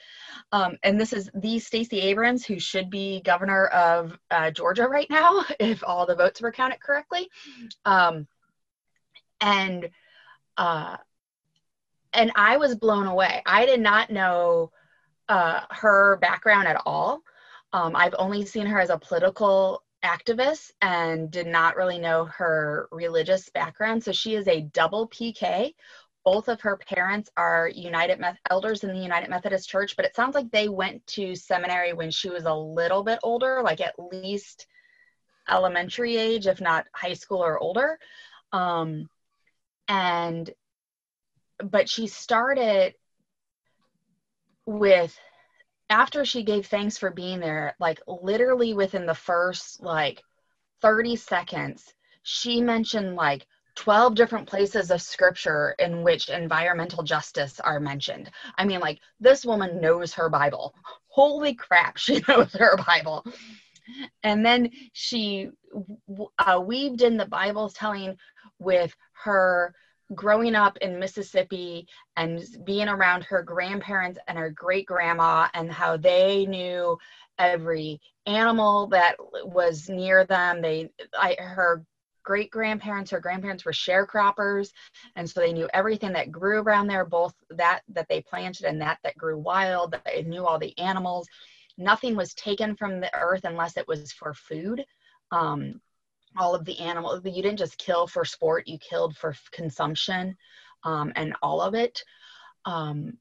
Um, 0.53 0.77
and 0.83 1.01
this 1.01 1.13
is 1.13 1.31
the 1.35 1.59
Stacey 1.59 2.01
Abrams 2.01 2.45
who 2.45 2.59
should 2.59 2.91
be 2.91 3.21
governor 3.23 3.67
of 3.69 4.19
uh, 4.31 4.51
Georgia 4.51 4.87
right 4.87 5.09
now, 5.11 5.45
if 5.61 5.83
all 5.87 6.07
the 6.07 6.17
votes 6.17 6.41
were 6.41 6.53
counted 6.53 6.81
correctly. 6.81 7.29
Um, 7.85 8.27
and 9.41 9.91
uh, 10.57 10.97
and 12.13 12.31
I 12.35 12.57
was 12.57 12.75
blown 12.75 13.07
away. 13.07 13.43
I 13.47 13.67
did 13.67 13.81
not 13.81 14.11
know 14.11 14.71
uh, 15.29 15.61
her 15.71 16.19
background 16.19 16.69
at 16.69 16.83
all. 16.85 17.23
Um, 17.73 17.97
I've 17.97 18.15
only 18.19 18.45
seen 18.45 18.67
her 18.67 18.79
as 18.79 18.91
a 18.91 18.99
political 18.99 19.83
activist 20.05 20.73
and 20.81 21.31
did 21.31 21.47
not 21.47 21.77
really 21.77 21.99
know 21.99 22.25
her 22.27 22.89
religious 22.91 23.49
background. 23.51 24.03
So 24.03 24.13
she 24.13 24.35
is 24.35 24.49
a 24.49 24.63
double 24.63 25.09
PK. 25.09 25.75
Both 26.25 26.49
of 26.49 26.61
her 26.61 26.77
parents 26.77 27.31
are 27.37 27.69
United 27.69 28.21
Meth- 28.21 28.39
elders 28.51 28.85
in 28.85 28.93
the 28.93 29.03
United 29.03 29.29
Methodist 29.29 29.69
Church, 29.69 29.97
but 29.97 30.05
it 30.05 30.15
sounds 30.15 30.35
like 30.35 30.51
they 30.51 30.69
went 30.69 31.05
to 31.09 31.35
seminary 31.35 31.93
when 31.93 32.11
she 32.11 32.31
was 32.31 32.45
a 32.45 32.55
little 32.55 33.03
bit 33.03 33.19
older, 33.23 33.61
like 33.63 33.81
at 33.81 33.95
least 33.99 34.67
elementary 35.49 36.17
age, 36.17 36.47
if 36.47 36.61
not 36.61 36.87
high 36.95 37.15
school 37.15 37.45
or 37.45 37.59
older. 37.59 37.99
Um, 38.53 39.09
and 39.89 40.51
but 41.59 41.89
she 41.89 42.07
started 42.07 42.95
with 44.67 45.17
after 45.91 46.25
she 46.25 46.43
gave 46.43 46.67
thanks 46.67 46.97
for 46.97 47.11
being 47.11 47.41
there 47.41 47.75
like 47.79 48.01
literally 48.07 48.75
within 48.75 49.07
the 49.07 49.15
first 49.15 49.83
like 49.83 50.23
30 50.81 51.17
seconds 51.17 51.93
she 52.23 52.61
mentioned 52.61 53.15
like 53.15 53.47
12 53.77 54.15
different 54.15 54.49
places 54.49 54.91
of 54.91 55.01
scripture 55.01 55.75
in 55.79 56.03
which 56.03 56.29
environmental 56.29 57.03
justice 57.03 57.59
are 57.61 57.81
mentioned. 57.81 58.31
I 58.59 58.65
mean, 58.65 58.81
like, 58.81 59.01
this 59.21 59.45
woman 59.45 59.81
knows 59.81 60.13
her 60.15 60.29
Bible. 60.29 60.75
Holy 61.09 61.55
crap, 61.55 61.97
she 61.99 62.23
knows 62.29 62.53
her 62.55 62.77
Bible. 62.87 63.25
And 64.23 64.45
then 64.45 64.71
she 64.93 65.51
uh, 66.39 66.61
weaved 66.61 67.03
in 67.03 67.17
the 67.17 67.27
Bible 67.27 67.69
telling 67.69 68.17
with 68.59 68.95
her 69.25 69.75
growing 70.15 70.55
up 70.55 70.77
in 70.79 70.99
Mississippi 70.99 71.87
and 72.17 72.43
being 72.65 72.89
around 72.89 73.25
her 73.25 73.43
grandparents 73.43 74.19
and 74.29 74.39
her 74.39 74.51
great 74.51 74.87
grandma 74.87 75.49
and 75.55 75.73
how 75.73 75.97
they 75.97 76.47
knew 76.47 76.99
every 77.39 78.01
animal 78.27 78.87
that 78.89 79.17
was 79.45 79.89
near 79.89 80.25
them. 80.25 80.61
They, 80.61 80.91
I, 81.19 81.37
her 81.39 81.85
great 82.23 82.51
grandparents, 82.51 83.11
her 83.11 83.21
grandparents 83.21 83.65
were 83.65 83.73
sharecroppers, 83.73 84.73
and 85.17 85.29
so 85.29 85.41
they 85.41 85.53
knew 85.53 85.69
everything 85.73 86.13
that 86.13 86.33
grew 86.33 86.63
around 86.63 86.87
there, 86.87 87.05
both 87.05 87.35
that 87.51 87.83
that 87.89 88.09
they 88.09 88.21
planted 88.23 88.67
and 88.67 88.81
that 88.81 88.99
that 89.03 89.17
grew 89.17 89.39
wild. 89.39 89.95
They 90.05 90.23
knew 90.23 90.47
all 90.47 90.59
the 90.59 90.77
animals. 90.79 91.29
Nothing 91.79 92.17
was 92.17 92.35
taken 92.35 92.77
from 92.77 93.01
the 93.01 93.15
earth 93.15 93.45
unless 93.45 93.77
it 93.77 93.89
was 93.89 94.13
for 94.13 94.35
food. 94.35 94.85
Um, 95.31 95.81
all 96.37 96.55
of 96.55 96.65
the 96.65 96.79
animals. 96.79 97.21
You 97.25 97.43
didn't 97.43 97.59
just 97.59 97.79
kill 97.79 98.07
for 98.07 98.25
sport, 98.25 98.67
you 98.67 98.79
killed 98.79 99.17
for 99.17 99.35
consumption 99.51 100.37
um, 100.85 101.13
and 101.17 101.35
all 101.43 101.61
of 101.61 101.75
it. 101.75 102.03
Um, 102.65 103.19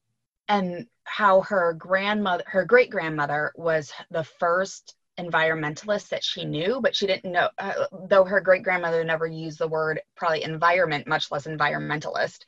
and 0.48 0.88
how 1.04 1.42
her 1.42 1.74
grandmother, 1.74 2.44
her 2.48 2.66
great 2.66 2.90
grandmother, 2.90 3.52
was 3.56 3.92
the 4.10 4.24
first 4.24 4.96
environmentalist 5.22 6.10
that 6.10 6.24
she 6.24 6.46
knew, 6.46 6.80
but 6.82 6.96
she 6.96 7.08
didn't 7.08 7.32
know, 7.32 7.50
uh, 7.58 7.86
though 8.08 8.26
her 8.26 8.42
great 8.42 8.64
grandmother 8.64 9.04
never 9.04 9.28
used 9.28 9.60
the 9.60 9.68
word 9.68 10.02
probably 10.16 10.44
environment, 10.44 11.08
much 11.08 11.32
less 11.32 11.48
environmentalist. 11.48 12.40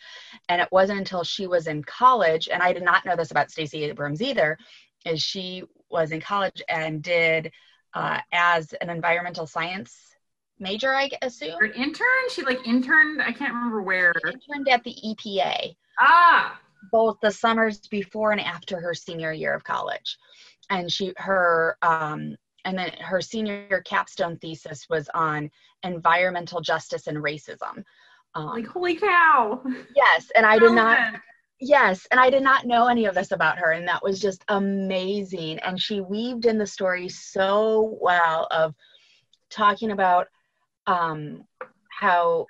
And 0.49 0.61
it 0.61 0.69
wasn't 0.71 0.99
until 0.99 1.23
she 1.23 1.47
was 1.47 1.67
in 1.67 1.83
college, 1.83 2.49
and 2.51 2.63
I 2.63 2.73
did 2.73 2.83
not 2.83 3.05
know 3.05 3.15
this 3.15 3.31
about 3.31 3.51
Stacey 3.51 3.83
Abrams 3.83 4.21
either, 4.21 4.57
is 5.05 5.21
she 5.21 5.63
was 5.89 6.11
in 6.11 6.21
college 6.21 6.61
and 6.67 7.01
did 7.03 7.51
uh, 7.93 8.19
as 8.31 8.73
an 8.73 8.89
environmental 8.89 9.45
science 9.45 10.13
major, 10.59 10.93
I 10.93 11.09
assume. 11.21 11.59
Her 11.59 11.67
intern? 11.67 12.29
She 12.29 12.41
like 12.43 12.65
interned, 12.65 13.21
I 13.21 13.31
can't 13.31 13.53
remember 13.53 13.81
where. 13.81 14.13
She 14.25 14.33
interned 14.33 14.69
at 14.69 14.83
the 14.83 14.95
EPA. 15.05 15.75
Ah. 15.99 16.59
Both 16.91 17.17
the 17.21 17.31
summers 17.31 17.79
before 17.79 18.31
and 18.31 18.41
after 18.41 18.79
her 18.79 18.93
senior 18.93 19.31
year 19.31 19.53
of 19.53 19.63
college. 19.63 20.17
And 20.69 20.91
she 20.91 21.13
her 21.17 21.77
um 21.81 22.35
and 22.65 22.77
then 22.77 22.91
her 22.99 23.21
senior 23.21 23.81
capstone 23.85 24.37
thesis 24.37 24.87
was 24.89 25.09
on 25.13 25.49
environmental 25.83 26.61
justice 26.61 27.07
and 27.07 27.17
racism. 27.17 27.83
Um, 28.35 28.47
like 28.47 28.67
holy 28.67 28.95
cow. 28.95 29.63
Yes, 29.95 30.31
and 30.35 30.45
I 30.45 30.59
did 30.59 30.71
not 30.71 31.15
yes 31.59 32.07
and 32.11 32.19
i 32.19 32.29
did 32.29 32.43
not 32.43 32.65
know 32.65 32.87
any 32.87 33.05
of 33.05 33.15
this 33.15 33.31
about 33.31 33.57
her 33.57 33.71
and 33.71 33.87
that 33.87 34.03
was 34.03 34.19
just 34.19 34.43
amazing 34.49 35.59
and 35.59 35.79
she 35.79 36.01
weaved 36.01 36.45
in 36.45 36.57
the 36.57 36.67
story 36.67 37.07
so 37.07 37.97
well 38.01 38.47
of 38.51 38.73
talking 39.53 39.91
about 39.91 40.27
um, 40.87 41.45
how 41.89 42.45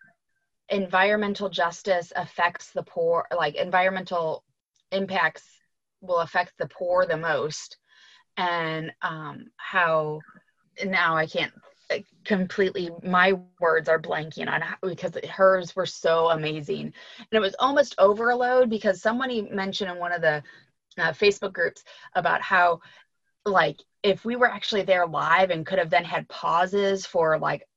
environmental 0.69 1.49
justice 1.49 2.11
affects 2.15 2.71
the 2.71 2.83
poor, 2.83 3.27
like 3.35 3.55
environmental 3.55 4.43
impacts 4.91 5.43
will 6.01 6.19
affect 6.19 6.53
the 6.57 6.67
poor 6.67 7.05
the 7.05 7.17
most, 7.17 7.77
and 8.37 8.91
um, 9.01 9.47
how 9.57 10.19
now 10.85 11.15
I 11.15 11.25
can't 11.27 11.53
completely 12.23 12.89
my 13.03 13.33
words 13.59 13.89
are 13.89 13.99
blanking 13.99 14.51
on 14.51 14.61
how, 14.61 14.75
because 14.81 15.11
hers 15.29 15.75
were 15.75 15.85
so 15.85 16.29
amazing. 16.29 16.85
And 16.85 17.27
it 17.31 17.41
was 17.41 17.55
almost 17.59 17.95
overload 17.97 18.69
because 18.69 19.01
somebody 19.01 19.41
mentioned 19.41 19.91
in 19.91 19.97
one 19.97 20.13
of 20.13 20.21
the 20.21 20.41
uh, 20.97 21.11
facebook 21.11 21.53
groups 21.53 21.83
about 22.15 22.41
how 22.41 22.79
like 23.45 23.79
if 24.03 24.23
we 24.23 24.35
were 24.35 24.49
actually 24.49 24.83
there 24.83 25.07
live 25.07 25.49
and 25.49 25.65
could 25.65 25.79
have 25.79 25.89
then 25.89 26.05
had 26.05 26.27
pauses 26.29 27.05
for 27.05 27.39
like 27.39 27.67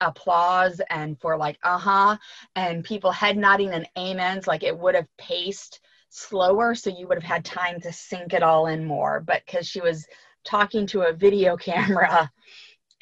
applause 0.00 0.80
and 0.90 1.18
for 1.20 1.36
like 1.36 1.58
uh-huh 1.62 2.16
and 2.56 2.84
people 2.84 3.10
head 3.10 3.36
nodding 3.36 3.70
and 3.70 3.88
amens 3.96 4.46
like 4.46 4.62
it 4.62 4.76
would 4.76 4.94
have 4.94 5.06
paced 5.16 5.80
slower 6.12 6.74
so 6.74 6.90
you 6.90 7.08
would 7.08 7.16
have 7.16 7.30
had 7.30 7.44
time 7.44 7.80
to 7.80 7.92
sink 7.92 8.32
it 8.32 8.42
all 8.42 8.66
in 8.66 8.84
more. 8.84 9.20
But 9.20 9.42
because 9.46 9.66
she 9.66 9.80
was 9.80 10.06
talking 10.44 10.86
to 10.88 11.02
a 11.02 11.12
video 11.12 11.56
camera 11.68 12.30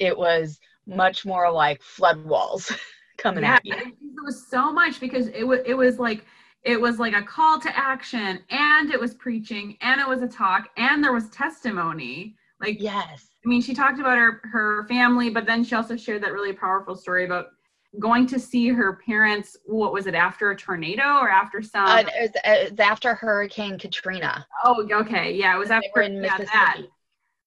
it 0.01 0.17
was 0.17 0.59
much 0.87 1.25
more 1.25 1.49
like 1.51 1.81
flood 1.81 2.25
walls 2.25 2.71
coming 3.17 3.43
yeah, 3.43 3.55
at 3.55 3.65
you. 3.65 3.75
it 3.75 4.25
was 4.25 4.47
so 4.47 4.73
much 4.73 4.99
because 4.99 5.27
it 5.27 5.43
was 5.43 5.59
it 5.65 5.75
was 5.75 5.99
like 5.99 6.25
it 6.63 6.79
was 6.79 6.99
like 6.99 7.15
a 7.15 7.21
call 7.21 7.59
to 7.59 7.77
action 7.77 8.39
and 8.49 8.91
it 8.91 8.99
was 8.99 9.13
preaching 9.13 9.77
and 9.81 10.01
it 10.01 10.07
was 10.07 10.21
a 10.21 10.27
talk 10.27 10.69
and 10.77 11.03
there 11.03 11.13
was 11.13 11.29
testimony. 11.29 12.35
Like 12.59 12.77
yes. 12.79 13.27
I 13.43 13.49
mean, 13.49 13.61
she 13.61 13.73
talked 13.73 13.99
about 13.99 14.17
her 14.17 14.41
her 14.51 14.85
family, 14.87 15.29
but 15.29 15.45
then 15.45 15.63
she 15.63 15.75
also 15.75 15.95
shared 15.95 16.23
that 16.23 16.31
really 16.33 16.53
powerful 16.53 16.95
story 16.95 17.25
about 17.25 17.47
going 17.99 18.27
to 18.27 18.39
see 18.39 18.69
her 18.69 18.99
parents. 19.05 19.57
What 19.65 19.93
was 19.93 20.07
it 20.07 20.15
after 20.15 20.51
a 20.51 20.55
tornado 20.55 21.03
or 21.03 21.29
after 21.29 21.61
some? 21.61 21.85
Uh, 21.85 21.99
it, 21.99 22.05
was, 22.21 22.31
it 22.43 22.71
was 22.71 22.79
after 22.79 23.13
Hurricane 23.13 23.77
Katrina. 23.77 24.45
Oh, 24.63 24.87
okay, 24.91 25.33
yeah, 25.33 25.55
it 25.55 25.59
was 25.59 25.71
after 25.71 26.03
yeah, 26.03 26.37
that. 26.37 26.81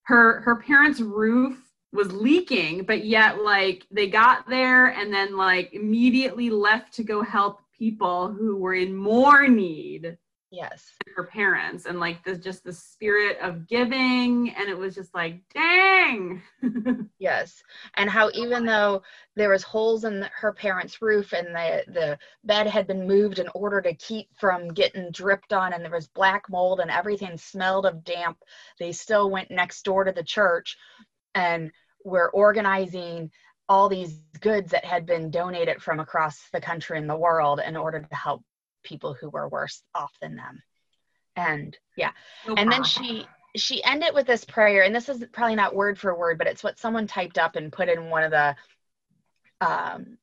Her 0.02 0.40
her 0.40 0.56
parents' 0.56 1.00
roof 1.00 1.58
was 1.92 2.12
leaking, 2.12 2.84
but 2.84 3.04
yet 3.04 3.42
like 3.42 3.86
they 3.90 4.08
got 4.08 4.48
there 4.48 4.88
and 4.88 5.12
then 5.12 5.36
like 5.36 5.72
immediately 5.72 6.50
left 6.50 6.92
to 6.94 7.04
go 7.04 7.22
help 7.22 7.60
people 7.78 8.32
who 8.32 8.56
were 8.56 8.74
in 8.74 8.94
more 8.94 9.48
need 9.48 10.18
yes. 10.54 10.92
her 11.16 11.24
parents 11.24 11.86
and 11.86 12.00
like 12.00 12.22
the 12.24 12.36
just 12.36 12.64
the 12.64 12.72
spirit 12.72 13.38
of 13.40 13.66
giving 13.66 14.54
and 14.56 14.68
it 14.68 14.76
was 14.76 14.94
just 14.94 15.14
like 15.14 15.42
dang! 15.52 16.42
Yes. 17.18 17.62
And 17.96 18.10
how 18.10 18.30
even 18.34 18.66
though 18.66 19.02
there 19.34 19.48
was 19.48 19.62
holes 19.62 20.04
in 20.04 20.26
her 20.36 20.52
parents 20.52 21.00
roof 21.00 21.32
and 21.32 21.54
the 21.54 21.84
the 21.88 22.18
bed 22.44 22.66
had 22.66 22.86
been 22.86 23.06
moved 23.06 23.38
in 23.38 23.48
order 23.54 23.80
to 23.80 23.94
keep 23.94 24.28
from 24.38 24.68
getting 24.68 25.10
dripped 25.10 25.52
on 25.52 25.72
and 25.72 25.82
there 25.82 25.90
was 25.90 26.08
black 26.08 26.50
mold 26.50 26.80
and 26.80 26.90
everything 26.90 27.38
smelled 27.38 27.86
of 27.86 28.04
damp 28.04 28.36
they 28.78 28.92
still 28.92 29.30
went 29.30 29.50
next 29.50 29.82
door 29.84 30.04
to 30.04 30.12
the 30.12 30.22
church 30.22 30.76
and 31.34 31.70
were 32.04 32.30
organizing 32.32 33.30
all 33.68 33.88
these 33.88 34.20
goods 34.40 34.72
that 34.72 34.84
had 34.84 35.06
been 35.06 35.30
donated 35.30 35.82
from 35.82 36.00
across 36.00 36.48
the 36.52 36.60
country 36.60 36.98
and 36.98 37.08
the 37.08 37.16
world 37.16 37.60
in 37.66 37.76
order 37.76 38.00
to 38.00 38.14
help 38.14 38.42
people 38.84 39.14
who 39.14 39.28
were 39.28 39.48
worse 39.48 39.82
off 39.94 40.12
than 40.20 40.36
them 40.36 40.62
and 41.36 41.76
yeah 41.96 42.12
no 42.46 42.54
and 42.54 42.70
then 42.70 42.84
she 42.84 43.26
she 43.56 43.82
ended 43.84 44.14
with 44.14 44.26
this 44.26 44.44
prayer 44.44 44.82
and 44.82 44.94
this 44.94 45.08
is 45.08 45.24
probably 45.32 45.56
not 45.56 45.74
word 45.74 45.98
for 45.98 46.14
word 46.16 46.38
but 46.38 46.46
it's 46.46 46.62
what 46.62 46.78
someone 46.78 47.06
typed 47.06 47.38
up 47.38 47.56
and 47.56 47.72
put 47.72 47.88
in 47.88 48.08
one 48.10 48.22
of 48.22 48.30
the 48.30 48.54
um 49.60 50.18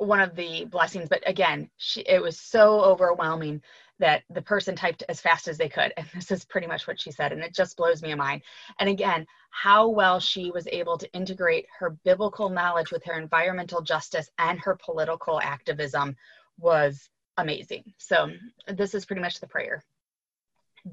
one 0.00 0.20
of 0.20 0.34
the 0.34 0.64
blessings. 0.64 1.08
But 1.08 1.22
again, 1.28 1.70
she, 1.76 2.00
it 2.00 2.20
was 2.20 2.38
so 2.38 2.80
overwhelming 2.80 3.62
that 3.98 4.22
the 4.30 4.40
person 4.40 4.74
typed 4.74 5.02
as 5.10 5.20
fast 5.20 5.46
as 5.46 5.58
they 5.58 5.68
could. 5.68 5.92
And 5.96 6.06
this 6.14 6.30
is 6.30 6.44
pretty 6.44 6.66
much 6.66 6.86
what 6.86 7.00
she 7.00 7.10
said. 7.10 7.32
And 7.32 7.42
it 7.42 7.54
just 7.54 7.76
blows 7.76 8.02
me 8.02 8.12
a 8.12 8.16
mind. 8.16 8.42
And 8.78 8.88
again, 8.88 9.26
how 9.50 9.88
well 9.88 10.18
she 10.18 10.50
was 10.50 10.66
able 10.68 10.96
to 10.98 11.12
integrate 11.12 11.66
her 11.78 11.90
biblical 12.04 12.48
knowledge 12.48 12.90
with 12.90 13.04
her 13.04 13.18
environmental 13.18 13.82
justice 13.82 14.30
and 14.38 14.58
her 14.60 14.78
political 14.82 15.40
activism 15.40 16.16
was 16.58 17.10
amazing. 17.40 17.92
So 17.98 18.30
this 18.68 18.94
is 18.94 19.04
pretty 19.04 19.22
much 19.22 19.40
the 19.40 19.46
prayer. 19.46 19.82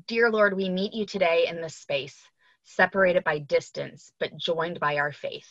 Dear 0.08 0.32
Lord, 0.32 0.56
we 0.56 0.70
meet 0.70 0.94
you 0.94 1.06
today 1.06 1.48
in 1.48 1.62
this 1.62 1.76
space, 1.76 2.22
separated 2.64 3.24
by 3.24 3.40
distance, 3.40 4.12
but 4.20 4.38
joined 4.38 4.80
by 4.80 4.98
our 4.98 5.12
faith. 5.12 5.50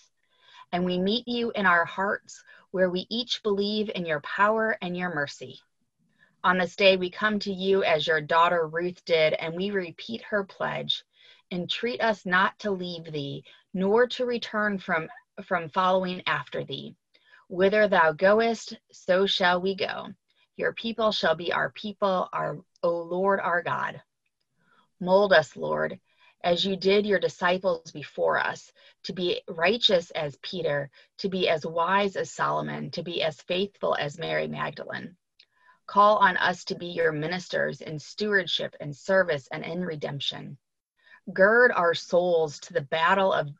And 0.72 0.84
we 0.84 0.98
meet 0.98 1.26
you 1.26 1.52
in 1.54 1.64
our 1.64 1.84
hearts 1.84 2.42
where 2.70 2.90
we 2.90 3.06
each 3.08 3.42
believe 3.42 3.90
in 3.94 4.04
your 4.04 4.20
power 4.20 4.76
and 4.82 4.96
your 4.96 5.14
mercy. 5.14 5.60
On 6.44 6.58
this 6.58 6.76
day, 6.76 6.96
we 6.96 7.10
come 7.10 7.38
to 7.40 7.52
you 7.52 7.82
as 7.82 8.06
your 8.06 8.20
daughter 8.20 8.66
Ruth 8.66 9.04
did, 9.04 9.32
and 9.34 9.54
we 9.54 9.70
repeat 9.70 10.22
her 10.22 10.44
pledge 10.44 11.02
entreat 11.50 12.00
us 12.00 12.26
not 12.26 12.58
to 12.58 12.70
leave 12.70 13.12
thee, 13.12 13.44
nor 13.72 14.06
to 14.06 14.26
return 14.26 14.78
from, 14.78 15.08
from 15.44 15.68
following 15.68 16.22
after 16.26 16.64
thee. 16.64 16.94
Whither 17.48 17.88
thou 17.88 18.12
goest, 18.12 18.76
so 18.90 19.26
shall 19.26 19.60
we 19.60 19.74
go. 19.74 20.08
Your 20.56 20.72
people 20.72 21.12
shall 21.12 21.34
be 21.34 21.52
our 21.52 21.70
people, 21.70 22.28
our, 22.32 22.58
O 22.82 23.02
Lord 23.02 23.40
our 23.40 23.62
God. 23.62 24.00
Mold 25.00 25.34
us, 25.34 25.54
Lord, 25.54 26.00
as 26.42 26.64
you 26.64 26.76
did 26.76 27.04
your 27.04 27.18
disciples 27.18 27.92
before 27.92 28.38
us, 28.38 28.72
to 29.04 29.12
be 29.12 29.42
righteous 29.48 30.10
as 30.12 30.38
Peter, 30.42 30.90
to 31.18 31.28
be 31.28 31.48
as 31.48 31.66
wise 31.66 32.16
as 32.16 32.30
Solomon, 32.30 32.90
to 32.92 33.02
be 33.02 33.22
as 33.22 33.40
faithful 33.42 33.94
as 33.94 34.18
Mary 34.18 34.48
Magdalene. 34.48 35.16
Call 35.86 36.16
on 36.16 36.36
us 36.38 36.64
to 36.64 36.74
be 36.74 36.86
your 36.86 37.12
ministers 37.12 37.82
in 37.82 37.98
stewardship 37.98 38.74
and 38.80 38.96
service 38.96 39.48
and 39.52 39.62
in 39.64 39.84
redemption. 39.84 40.56
Gird 41.32 41.70
our 41.72 41.94
souls 41.94 42.58
to 42.60 42.72
the 42.72 42.80
battle 42.80 43.32
of 43.32 43.50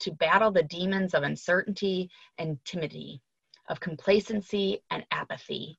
to 0.00 0.12
battle 0.12 0.50
the 0.50 0.62
demons 0.62 1.14
of 1.14 1.22
uncertainty 1.22 2.10
and 2.36 2.58
timidity, 2.64 3.22
of 3.68 3.80
complacency 3.80 4.82
and 4.90 5.04
apathy. 5.10 5.78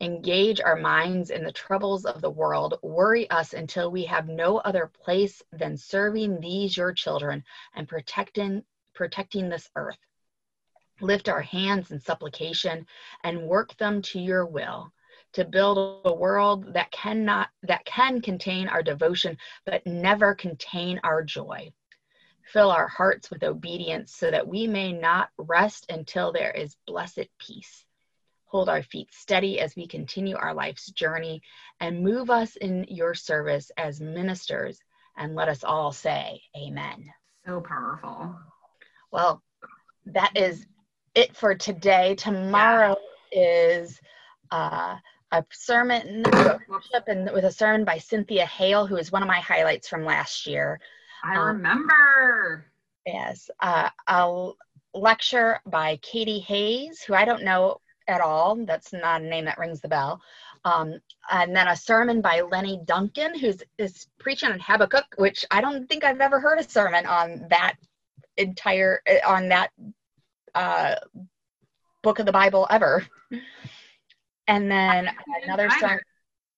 Engage 0.00 0.60
our 0.60 0.76
minds 0.76 1.30
in 1.30 1.44
the 1.44 1.52
troubles 1.52 2.04
of 2.04 2.20
the 2.20 2.30
world, 2.30 2.78
worry 2.82 3.30
us 3.30 3.52
until 3.52 3.90
we 3.90 4.04
have 4.04 4.28
no 4.28 4.58
other 4.58 4.86
place 4.86 5.42
than 5.52 5.76
serving 5.76 6.40
these 6.40 6.76
your 6.76 6.92
children 6.92 7.44
and 7.74 7.88
protecting 7.88 8.64
protecting 8.94 9.48
this 9.48 9.70
earth. 9.76 9.98
Lift 11.00 11.28
our 11.28 11.42
hands 11.42 11.90
in 11.90 12.00
supplication 12.00 12.86
and 13.22 13.48
work 13.48 13.76
them 13.76 14.02
to 14.02 14.20
your 14.20 14.46
will 14.46 14.92
to 15.34 15.44
build 15.44 16.00
a 16.04 16.14
world 16.14 16.72
that 16.74 16.90
cannot 16.90 17.48
that 17.62 17.84
can 17.84 18.20
contain 18.20 18.68
our 18.68 18.82
devotion 18.82 19.36
but 19.66 19.86
never 19.86 20.34
contain 20.34 21.00
our 21.02 21.22
joy 21.22 21.72
fill 22.52 22.70
our 22.70 22.88
hearts 22.88 23.30
with 23.30 23.42
obedience 23.42 24.14
so 24.14 24.30
that 24.30 24.46
we 24.46 24.66
may 24.66 24.92
not 24.92 25.30
rest 25.36 25.86
until 25.88 26.32
there 26.32 26.52
is 26.52 26.76
blessed 26.86 27.26
peace 27.38 27.84
hold 28.54 28.68
our 28.68 28.84
feet 28.84 29.12
steady 29.12 29.58
as 29.58 29.74
we 29.74 29.84
continue 29.84 30.36
our 30.36 30.54
life's 30.54 30.92
journey 30.92 31.42
and 31.80 32.04
move 32.04 32.30
us 32.30 32.54
in 32.54 32.86
your 32.88 33.12
service 33.12 33.72
as 33.76 34.00
ministers 34.00 34.78
and 35.16 35.34
let 35.34 35.48
us 35.48 35.64
all 35.64 35.90
say 35.90 36.40
amen 36.56 37.04
so 37.44 37.60
powerful 37.60 38.32
well 39.10 39.42
that 40.06 40.30
is 40.36 40.66
it 41.16 41.36
for 41.36 41.56
today 41.56 42.14
tomorrow 42.14 42.94
yeah. 43.32 43.80
is 43.80 44.00
uh 44.52 44.94
a 45.32 45.44
sermon 45.50 46.22
worship 46.68 47.08
and 47.08 47.28
with 47.32 47.44
a 47.44 47.50
sermon 47.50 47.84
by 47.84 47.98
Cynthia 47.98 48.46
Hale, 48.46 48.86
who 48.86 48.94
is 48.94 49.10
one 49.10 49.20
of 49.22 49.26
my 49.26 49.40
highlights 49.40 49.88
from 49.88 50.04
last 50.04 50.46
year. 50.46 50.78
I 51.24 51.34
um, 51.34 51.56
remember. 51.56 52.66
Yes, 53.04 53.50
uh, 53.58 53.90
a 54.06 54.50
lecture 54.94 55.58
by 55.66 55.98
Katie 56.02 56.38
Hays, 56.38 57.02
who 57.02 57.14
I 57.14 57.24
don't 57.24 57.42
know 57.42 57.80
at 58.08 58.20
all. 58.20 58.56
That's 58.64 58.92
not 58.92 59.22
a 59.22 59.24
name 59.24 59.44
that 59.46 59.58
rings 59.58 59.80
the 59.80 59.88
bell. 59.88 60.20
Um, 60.64 60.94
and 61.30 61.54
then 61.54 61.68
a 61.68 61.76
sermon 61.76 62.20
by 62.20 62.40
Lenny 62.40 62.80
Duncan, 62.84 63.38
who's 63.38 63.62
is 63.78 64.06
preaching 64.18 64.50
on 64.50 64.58
Habakkuk, 64.60 65.04
which 65.16 65.44
I 65.50 65.60
don't 65.60 65.88
think 65.88 66.04
I've 66.04 66.20
ever 66.20 66.40
heard 66.40 66.58
a 66.58 66.68
sermon 66.68 67.06
on 67.06 67.46
that 67.50 67.74
entire 68.36 69.00
on 69.26 69.48
that 69.48 69.70
uh, 70.54 70.94
book 72.02 72.18
of 72.18 72.26
the 72.26 72.32
Bible 72.32 72.66
ever. 72.70 73.06
And 74.46 74.70
then 74.70 75.10
another 75.42 75.70
sermon. 75.80 76.00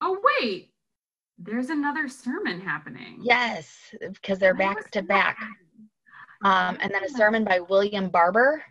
Oh, 0.00 0.18
wait. 0.40 0.70
There's 1.38 1.70
another 1.70 2.08
sermon 2.08 2.60
happening. 2.60 3.20
Yes, 3.22 3.94
because 4.00 4.38
they're 4.38 4.54
back 4.54 4.90
to 4.92 5.02
back. 5.02 5.38
Um, 6.44 6.78
and 6.80 6.92
then 6.92 7.04
a 7.04 7.08
sermon 7.08 7.44
by 7.44 7.60
William 7.60 8.08
Barber. 8.08 8.62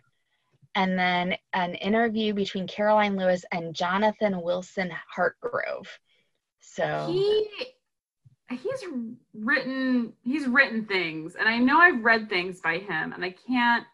And 0.76 0.98
then 0.98 1.34
an 1.54 1.74
interview 1.74 2.34
between 2.34 2.68
Karoline 2.68 3.18
Lewis 3.18 3.44
and 3.50 3.74
Jonathan 3.74 4.42
Wilson 4.42 4.92
Hartgrove. 5.16 5.88
So 6.60 7.08
he 7.10 7.48
he's 8.50 8.84
written 9.34 10.12
he's 10.22 10.46
written 10.46 10.84
things 10.84 11.34
and 11.34 11.48
I 11.48 11.58
know 11.58 11.80
I've 11.80 12.04
read 12.04 12.28
things 12.28 12.60
by 12.60 12.78
him 12.78 13.12
and 13.12 13.24
I 13.24 13.34
can't 13.46 13.84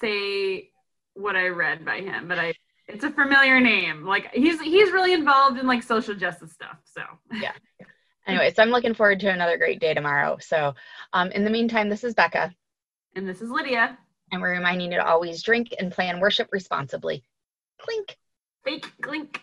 say 0.00 0.70
what 1.14 1.34
I 1.34 1.48
read 1.48 1.84
by 1.84 2.00
him, 2.00 2.28
but 2.28 2.38
I 2.38 2.52
it's 2.86 3.04
a 3.04 3.10
familiar 3.10 3.58
name. 3.58 4.04
Like 4.04 4.30
he's 4.34 4.60
he's 4.60 4.92
really 4.92 5.14
involved 5.14 5.58
in 5.58 5.66
like 5.66 5.82
social 5.82 6.14
justice 6.14 6.52
stuff. 6.52 6.76
So 6.84 7.02
yeah. 7.32 7.52
Anyway, 8.26 8.52
so 8.54 8.62
I'm 8.62 8.68
looking 8.68 8.94
forward 8.94 9.18
to 9.20 9.28
another 9.28 9.56
great 9.56 9.80
day 9.80 9.94
tomorrow. 9.94 10.36
So 10.40 10.74
um, 11.14 11.32
in 11.32 11.42
the 11.42 11.50
meantime, 11.50 11.88
this 11.88 12.04
is 12.04 12.14
Becca. 12.14 12.54
And 13.16 13.28
this 13.28 13.40
is 13.40 13.50
Lydia. 13.50 13.98
And 14.32 14.40
we're 14.40 14.52
reminding 14.52 14.92
you 14.92 14.98
to 14.98 15.06
always 15.06 15.42
drink 15.42 15.74
and 15.78 15.90
plan 15.92 16.20
worship 16.20 16.48
responsibly. 16.52 17.24
Clink. 17.80 18.16
Fake 18.64 18.86
clink. 19.02 19.42